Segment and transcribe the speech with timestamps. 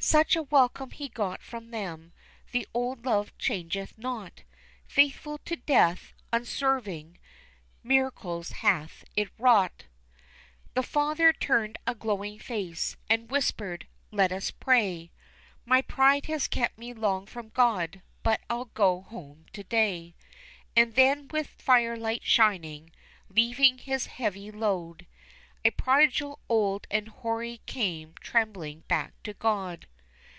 [0.00, 2.12] Such a welcome he got from them
[2.52, 4.44] the old love changeth not,
[4.86, 7.18] Faithful to death, unswerving
[7.82, 9.86] miracles hath it wrought.
[10.74, 15.10] The father turned a glowing face, and whispered: Let us pray,
[15.64, 20.14] My pride has kept me long from God, but I'll go home to day.
[20.76, 22.92] And then with the firelight shining,
[23.28, 25.06] leaving his heavy load,
[25.64, 29.86] A prodigal old and hoary came tremblingly back to God.